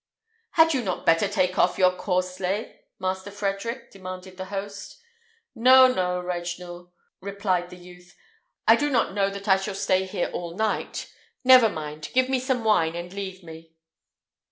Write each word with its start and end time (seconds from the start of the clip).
"Had 0.53 0.73
you 0.73 0.81
not 0.83 1.05
better 1.05 1.27
take 1.27 1.59
off 1.59 1.77
your 1.77 1.91
corslet, 1.95 2.87
Master 2.97 3.29
Frederick?" 3.29 3.91
demanded 3.91 4.35
the 4.35 4.45
host. 4.45 4.99
"No, 5.53 5.85
no, 5.85 6.19
Regnault," 6.19 6.91
replied 7.19 7.69
the 7.69 7.77
youth; 7.77 8.17
"I 8.67 8.75
do 8.77 8.89
not 8.89 9.13
know 9.13 9.29
that 9.29 9.47
I 9.47 9.57
shall 9.57 9.75
stay 9.75 10.07
here 10.07 10.31
all 10.33 10.55
night. 10.57 11.13
Never 11.43 11.69
mind! 11.69 12.09
give 12.15 12.29
me 12.29 12.39
some 12.39 12.63
wine, 12.63 12.95
and 12.95 13.13
leave 13.13 13.43
me." 13.43 13.75